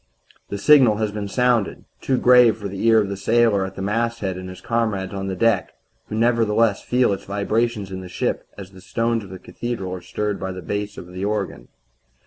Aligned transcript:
The 0.49 0.57
signal 0.57 0.95
has 0.97 1.11
been 1.11 1.27
sounded 1.27 1.85
too 2.01 2.17
grave 2.17 2.57
for 2.57 2.67
the 2.67 2.87
ear 2.87 2.97
of 2.99 3.07
the 3.07 3.15
sailor 3.15 3.67
at 3.67 3.75
the 3.75 3.83
masthead 3.83 4.35
and 4.35 4.49
his 4.49 4.59
comrades 4.59 5.13
on 5.13 5.27
the 5.27 5.35
deck 5.35 5.73
who 6.07 6.15
nevertheless 6.15 6.81
feel 6.81 7.13
its 7.13 7.25
vibrations 7.25 7.91
in 7.91 8.01
the 8.01 8.09
ship 8.09 8.47
as 8.57 8.71
the 8.71 8.81
stones 8.81 9.23
of 9.23 9.31
a 9.31 9.37
cathedral 9.37 9.93
are 9.93 10.01
stirred 10.01 10.39
by 10.39 10.53
the 10.53 10.63
bass 10.63 10.97
of 10.97 11.05
the 11.13 11.23
organ. 11.23 11.67